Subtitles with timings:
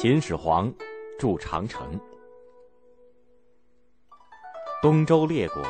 [0.00, 0.72] 秦始皇
[1.18, 1.98] 筑长城。
[4.80, 5.60] 东周列国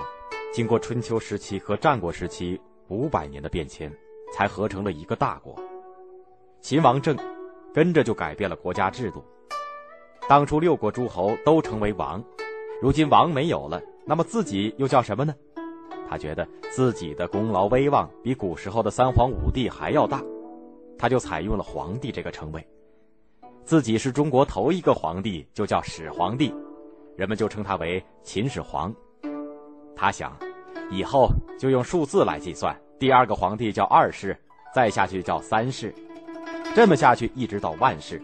[0.52, 3.90] 经过春秋时期和战国时期五百年的变迁，
[4.34, 5.58] 才合成了一个大国。
[6.60, 7.16] 秦王政
[7.72, 9.24] 跟着就改变了国家制度。
[10.28, 12.22] 当初六国诸侯都成为王，
[12.82, 15.34] 如今王没有了，那么自己又叫什么呢？
[16.06, 20.22] 他觉得自己的功劳威望比古时候的三皇五帝还要大，
[20.98, 22.62] 他就采用了皇帝这个称谓。
[23.68, 26.54] 自己是中国头一个皇帝，就叫始皇帝，
[27.18, 28.90] 人们就称他为秦始皇。
[29.94, 30.34] 他想，
[30.90, 34.34] 以后就用数字来计算，第二个皇帝叫二世，
[34.74, 35.94] 再下去叫三世，
[36.74, 38.18] 这么下去一直到万世。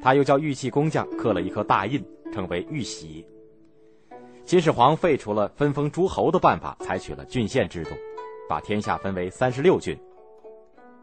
[0.00, 2.00] 他又叫玉器工匠刻了一颗大印，
[2.32, 3.26] 称为玉玺。
[4.44, 7.90] 秦始皇废除了分封诸侯的办法，采取了郡县制度，
[8.48, 9.98] 把天下分为三十六郡，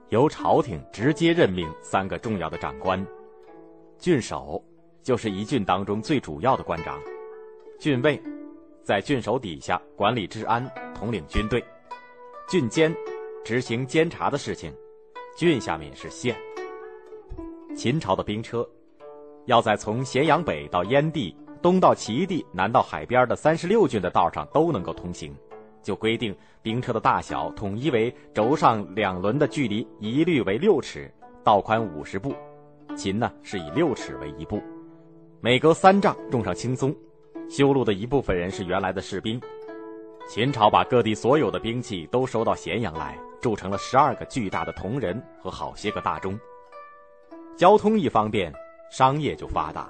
[0.07, 3.05] 由朝廷直接任命三个重要的长官。
[3.97, 4.63] 郡守
[5.01, 6.99] 就是一郡当中最主要的官长，
[7.79, 8.21] 郡尉
[8.83, 11.63] 在郡守底下管理治安，统领军队，
[12.47, 12.93] 郡监
[13.43, 14.73] 执行监察的事情，
[15.37, 16.35] 郡下面是县。
[17.75, 18.67] 秦朝的兵车。
[19.45, 25.35] 要在从咸阳北到燕地、东到齐地、南到海边的三十六郡的道上都能够通行，
[25.83, 32.33] 就规定兵车的大小统一为轴上两轮的距离一律为六尺，道宽五十步。
[32.95, 34.61] 秦呢是以六尺为一步，
[35.41, 36.95] 每隔三丈种上青松。
[37.49, 39.39] 修路的一部分人是原来的士兵。
[40.27, 46.39] 秦朝把各地所有的兵器都收到咸阳来，铸成了十二个巨大的铜人和好些个大钟。
[47.55, 48.53] 交通一方便。
[48.91, 49.89] 商业就发达，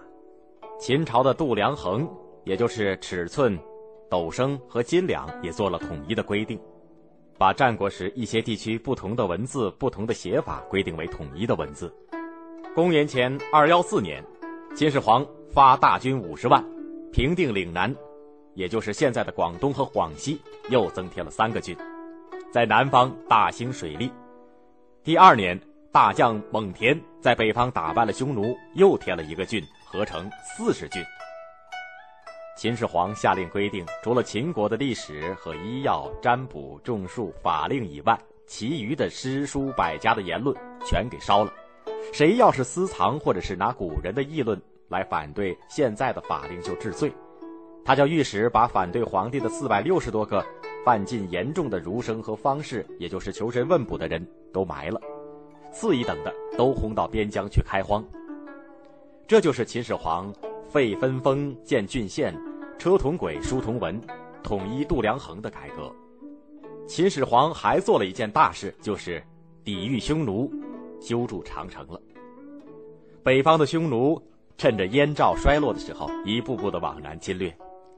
[0.79, 2.09] 秦朝的度量衡，
[2.45, 3.59] 也就是尺寸、
[4.09, 6.57] 斗升和斤两，也做了统一的规定，
[7.37, 11.93] 把战国时一些地区不同的文字、不同的写法规定为统一的文字。
[12.75, 14.21] 公元前二幺四年，
[14.75, 16.61] 秦始皇发大军五十万，
[17.09, 17.95] 平定岭南，
[18.53, 21.73] 也就是现在的广东和广西，又增添了三个郡，
[22.51, 24.11] 在南方大兴水利。
[25.05, 25.57] 第二年。
[25.93, 31.01] 大将蒙恬在北方打败了匈奴，又添了一个郡，合成四十郡。
[32.57, 40.53] 秦始皇下令规定，除了秦国的历史和医药、占卜、种树、法令以外，其余的诗书百家的言论
[40.85, 41.53] 全给烧了。
[42.13, 47.11] 谁要是私藏或者是拿古人的议论来反对现在的法令，就治罪。
[47.83, 50.43] 他叫御史把反对皇帝的四百六十多个
[50.83, 54.99] 犯禁严重的儒生和方士，也就是求神问卜的人都埋了。
[55.71, 58.03] 次一等的都轰到边疆去开荒。
[59.27, 60.33] 这就是秦始皇
[60.69, 62.33] 废分封、建郡县、
[62.77, 63.99] 车同轨、书同文、
[64.41, 65.93] 统一度量衡的改革。
[66.87, 69.21] 秦始皇还做了一件大事，就是
[69.63, 70.51] 抵御匈奴，
[71.01, 71.99] 修筑长城了。
[73.23, 74.21] 北方的匈奴
[74.57, 77.55] 趁着燕赵衰落的时候，一步步的往南侵略，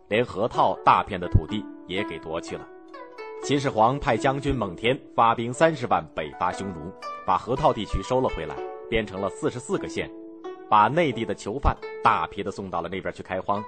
[0.08, 2.68] 连河套大片的土地也给夺去了。
[3.44, 6.92] 秦始皇派将军蒙恬发兵三十万北伐匈奴。
[7.26, 8.56] 把河套地区收了回来，
[8.90, 10.10] 编成了四十四个县，
[10.70, 13.62] 把内地的囚犯大批的送到了那边去开荒。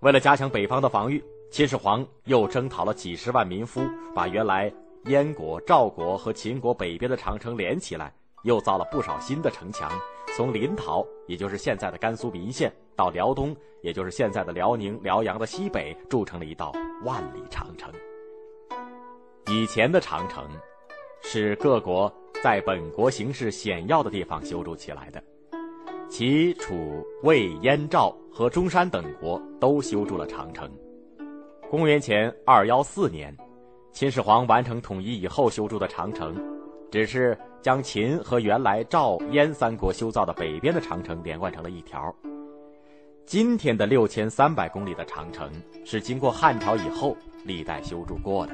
[0.00, 3.82] 为了加强北方的防御，秦始皇又征讨了几十万民夫，
[4.14, 4.72] 把原来
[5.06, 8.12] 燕国、赵国和秦国北边的长城连起来，
[8.44, 9.90] 又造了不少新的城墙。
[10.36, 16.72] 从临洮，也就是现在的甘肃岷县，到辽东，也就是现在的辽宁辽阳的西北，筑成了一道
[17.04, 17.92] 万里长城。
[19.46, 20.44] 以前的长城，
[21.22, 22.12] 是各国。
[22.44, 25.20] 在本国形势险要的地方修筑起来的，
[26.08, 30.70] 齐、楚、魏、燕、赵和中山等国都修筑了长城。
[31.70, 33.34] 公元前二幺四年，
[33.96, 36.36] 秦始皇完成统一以后修筑的长城，
[36.92, 42.14] 只是将秦和原来赵、燕三国修造的北边的长城连贯成了一条。
[43.24, 45.50] 今天的六千三百公里的长城
[45.82, 48.52] 是经过汉朝以后历代修筑过的。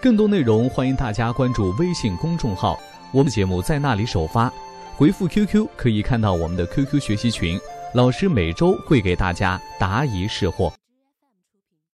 [0.00, 2.80] 更多内容，欢迎大家关注微信公众号，
[3.12, 4.50] 我们节目在那里首发。
[4.96, 7.60] 回复 QQ 可以看到我们的 QQ 学习群，
[7.92, 10.72] 老师每周会给大家答疑释惑。